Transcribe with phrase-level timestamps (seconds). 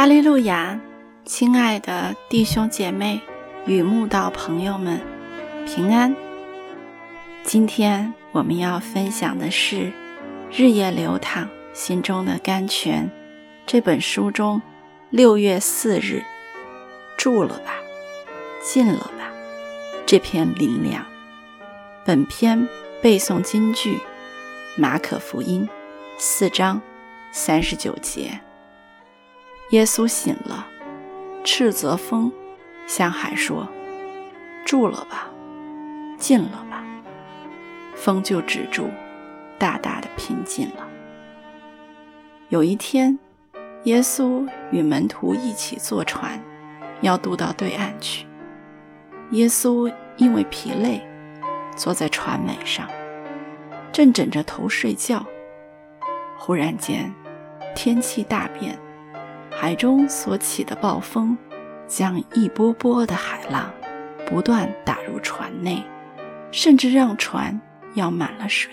[0.00, 0.80] 哈利路亚，
[1.26, 3.20] 亲爱的弟兄姐妹
[3.66, 4.98] 与慕道朋友们，
[5.66, 6.16] 平安。
[7.44, 9.76] 今天我们要分享的是
[10.50, 13.04] 《日夜流淌心中的甘泉》
[13.66, 14.62] 这本书中
[15.10, 16.24] 六月四日
[17.18, 17.74] “住了吧，
[18.62, 19.30] 进了吧”
[20.06, 21.04] 这篇灵粮。
[22.06, 22.66] 本篇
[23.02, 23.98] 背诵金句：
[24.78, 25.68] 马可福音
[26.16, 26.80] 四章
[27.32, 28.40] 三十九节。
[29.70, 30.66] 耶稣醒了，
[31.44, 32.32] 斥责风，
[32.88, 33.68] 向海说
[34.66, 35.30] ：“住了吧，
[36.18, 36.84] 静了吧。”
[37.94, 38.90] 风就止住，
[39.58, 40.88] 大大的平静了。
[42.48, 43.16] 有一天，
[43.84, 46.42] 耶稣与门徒一起坐船，
[47.00, 48.26] 要渡到对岸去。
[49.30, 51.00] 耶稣因为疲累，
[51.76, 52.88] 坐在船尾上，
[53.92, 55.24] 正枕着头睡觉。
[56.36, 57.14] 忽然间，
[57.76, 58.76] 天气大变。
[59.60, 61.36] 海中所起的暴风，
[61.86, 63.70] 将一波波的海浪
[64.26, 65.84] 不断打入船内，
[66.50, 67.60] 甚至让船
[67.92, 68.72] 要满了水。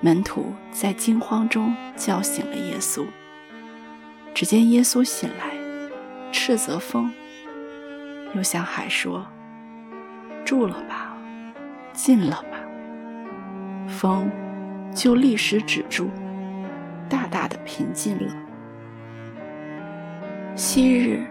[0.00, 3.04] 门徒在惊慌中叫醒了耶稣。
[4.32, 5.50] 只见耶稣醒来，
[6.32, 7.12] 斥责风，
[8.34, 9.26] 又向海说
[10.46, 11.14] ：“住了吧，
[11.92, 12.58] 静了吧。”
[13.86, 14.30] 风
[14.94, 16.08] 就立时止住，
[17.06, 18.34] 大大的平静了。
[20.58, 21.22] 昔日，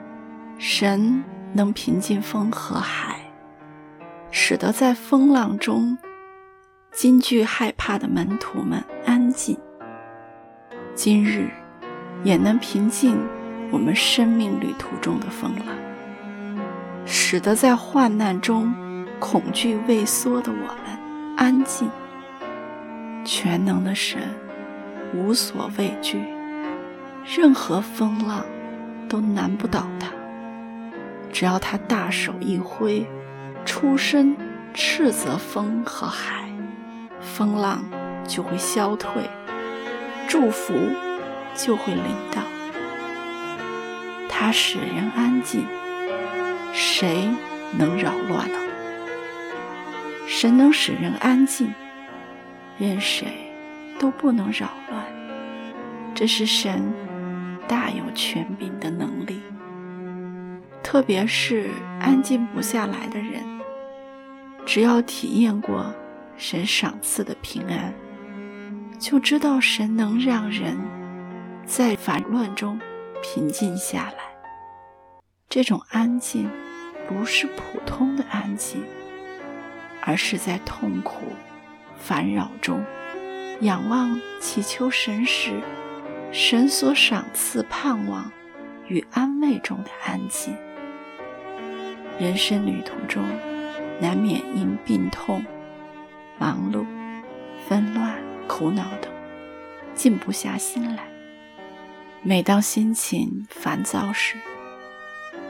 [0.60, 3.20] 神能平静风和海，
[4.30, 5.98] 使得在风浪中
[6.92, 9.58] 惊惧害怕的门徒们安静。
[10.94, 11.50] 今日，
[12.24, 13.18] 也能平静
[13.72, 15.76] 我们生命旅途中的风浪，
[17.04, 18.72] 使得在患难中
[19.20, 21.90] 恐惧畏缩的我们安静。
[23.24, 24.22] 全能的神
[25.16, 26.24] 无所畏惧，
[27.26, 28.46] 任何风浪。
[29.08, 30.08] 都难不倒他，
[31.32, 33.08] 只要他大手一挥，
[33.66, 34.36] 出声
[34.74, 36.50] 斥责风和海，
[37.20, 37.84] 风浪
[38.28, 39.30] 就会消退，
[40.28, 40.74] 祝福
[41.54, 42.42] 就会临到。
[44.30, 45.66] 他使人安静，
[46.74, 47.30] 谁
[47.78, 48.60] 能扰乱呢？
[50.28, 51.74] 神能使人安静，
[52.78, 53.28] 任谁
[54.00, 55.04] 都不能扰乱。
[56.14, 56.94] 这是神。
[57.68, 59.42] 大有权柄的能力，
[60.84, 63.44] 特别是安静不下来的人，
[64.66, 65.94] 只要体验过
[66.38, 67.94] 神赏赐的平安，
[69.00, 70.78] 就知道神能让人
[71.66, 72.80] 在烦乱中
[73.24, 74.26] 平静下来。
[75.50, 76.50] 这种安静
[77.08, 78.84] 不是普通的安静，
[80.02, 81.24] 而是在痛苦、
[81.98, 82.84] 烦扰中
[83.62, 85.62] 仰望、祈求神时。
[86.38, 88.30] 神所赏赐盼望
[88.90, 90.54] 与安慰中的安静。
[92.20, 93.24] 人生旅途中，
[94.02, 95.46] 难免因病痛、
[96.38, 96.86] 忙碌、
[97.66, 99.10] 纷乱、苦恼等，
[99.94, 101.08] 静不下心来。
[102.22, 104.36] 每当心情烦躁时，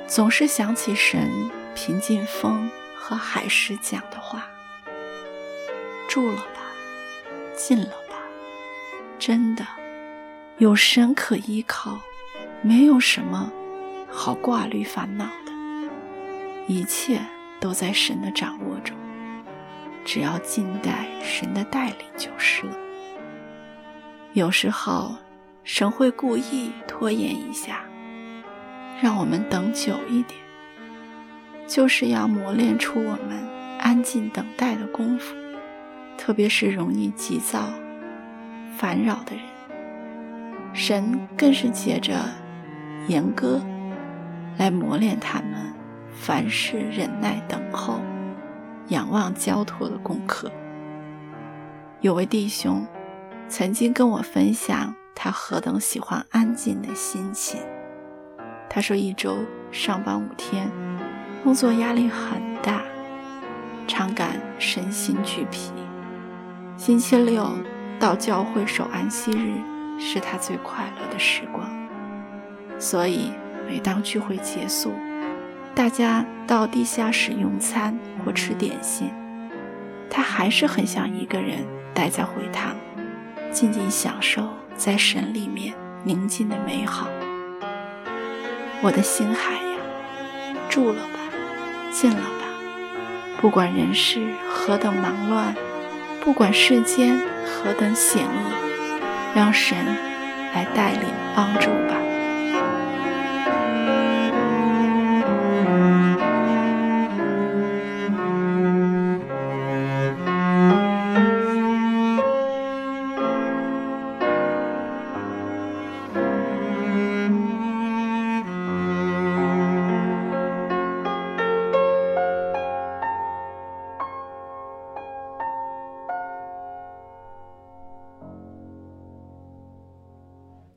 [0.06, 1.28] 总是想起神
[1.74, 4.48] 平静风和海时讲的话
[6.08, 6.62] ：“住了吧，
[7.56, 8.20] 静了吧，
[9.18, 9.66] 真的。”
[10.58, 12.00] 有神可依靠，
[12.62, 13.52] 没有什么
[14.10, 15.52] 好挂虑烦恼的，
[16.66, 17.20] 一切
[17.60, 18.96] 都在神的掌握中，
[20.06, 22.78] 只要静待神的带领就是了。
[24.32, 25.18] 有时候，
[25.66, 27.82] 神会故意拖延一下，
[29.02, 30.40] 让我们等久一点，
[31.68, 33.46] 就是要磨练出我们
[33.78, 35.36] 安静等待的功夫，
[36.18, 37.74] 特别是容易急躁、
[38.78, 39.44] 烦扰的人。
[40.76, 42.20] 神更是借着
[43.08, 43.62] 严歌
[44.58, 45.74] 来磨练他们
[46.12, 48.02] 凡事忍耐等候、
[48.90, 50.52] 仰望交托的功课。
[52.02, 52.86] 有位弟兄
[53.48, 57.62] 曾经跟我分享他何等喜欢安静的心情。
[58.70, 59.38] 他说，一周
[59.72, 60.70] 上班五天，
[61.42, 62.82] 工作压力很大，
[63.88, 65.72] 常感身心俱疲。
[66.76, 67.50] 星期六
[67.98, 69.75] 到教会守安息日。
[69.98, 71.70] 是他最快乐的时光，
[72.78, 73.32] 所以
[73.68, 74.94] 每当聚会结束，
[75.74, 79.10] 大家到地下室用餐或吃点心，
[80.10, 82.76] 他还是很想一个人待在会堂，
[83.52, 87.08] 静静享受在神里面宁静的美好。
[88.82, 89.78] 我的心海呀，
[90.70, 91.20] 住了吧，
[91.92, 92.46] 进了吧，
[93.42, 95.56] 不管人世何等忙乱，
[96.24, 98.65] 不管世间何等险恶。
[99.36, 99.78] 让神
[100.54, 102.15] 来带领帮助吧。